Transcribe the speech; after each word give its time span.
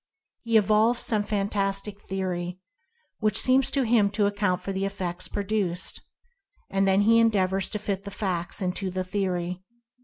He 0.41 0.57
evolves 0.57 1.03
some 1.03 1.21
fantastic 1.21 2.01
theory, 2.01 2.57
which 3.19 3.37
seems 3.37 3.69
to 3.69 3.83
him 3.83 4.09
to 4.17 4.25
account 4.25 4.63
for 4.63 4.73
the 4.73 4.83
effects 4.83 5.27
pro 5.27 5.43
duced, 5.43 6.01
and 6.71 6.87
then 6.87 7.01
he 7.01 7.19
endeavors 7.19 7.69
to 7.69 7.77
fit 7.77 8.03
the 8.03 8.09
facts 8.09 8.63
into 8.63 8.89
the 8.89 9.03
theory. 9.03 9.61